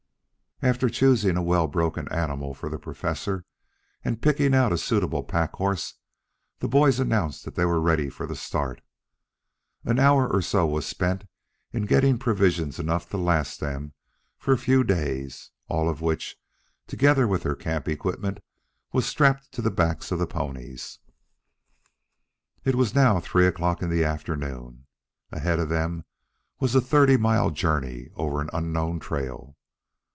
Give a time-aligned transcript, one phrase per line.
[0.63, 3.45] After choosing a well broken animal for the Professor,
[4.05, 5.95] and picking out a suitable pack horse,
[6.59, 8.81] the boys announced that they were ready for the start.
[9.85, 11.23] An hour or so was spent
[11.71, 13.93] in getting provisions enough to last them
[14.37, 16.37] for a few days, all of which,
[16.85, 18.39] together with their camp equipment,
[18.93, 20.99] was strapped to the backs of the ponies.
[22.65, 24.85] It was now three o'clock in the afternoon.
[25.31, 26.05] Ahead of them
[26.59, 29.57] was a thirty mile journey over an unknown trail.